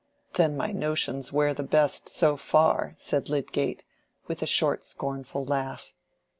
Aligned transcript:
"Then 0.33 0.57
my 0.57 0.71
notions 0.71 1.31
wear 1.31 1.53
the 1.53 1.61
best, 1.61 2.09
so 2.09 2.35
far," 2.35 2.93
said 2.95 3.29
Lydgate, 3.29 3.83
with 4.25 4.41
a 4.41 4.47
short 4.47 4.83
scornful 4.83 5.45
laugh. 5.45 5.93